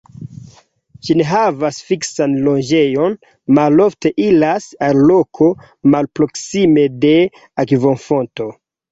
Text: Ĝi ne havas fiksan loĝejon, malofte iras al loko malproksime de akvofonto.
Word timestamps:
Ĝi 1.07 1.15
ne 1.17 1.25
havas 1.31 1.75
fiksan 1.89 2.31
loĝejon, 2.47 3.17
malofte 3.57 4.11
iras 4.27 4.65
al 4.87 5.01
loko 5.11 5.49
malproksime 5.97 6.87
de 7.05 7.13
akvofonto. 7.65 8.49